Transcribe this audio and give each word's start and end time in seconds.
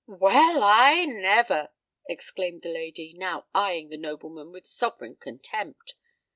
"Well—I 0.07 1.05
never!" 1.05 1.69
exclaimed 2.09 2.63
the 2.63 2.73
lady, 2.73 3.13
now 3.15 3.45
eyeing 3.53 3.89
the 3.89 3.97
nobleman 3.97 4.51
with 4.51 4.65
sovereign 4.65 5.15
contempt. 5.17 5.93